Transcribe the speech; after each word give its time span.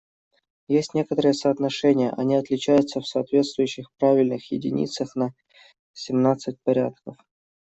Есть 0.67 0.95
некое 0.95 1.31
соотношение, 1.31 2.09
они 2.17 2.35
отличаются 2.35 3.01
в 3.01 3.07
соответствующих 3.07 3.91
правильных 3.99 4.51
единицах 4.51 5.15
на 5.15 5.31
семнадцать 5.93 6.59
порядков. 6.63 7.17